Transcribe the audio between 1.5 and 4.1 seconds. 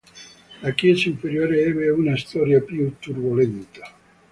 ebbe una storia più turbolenta.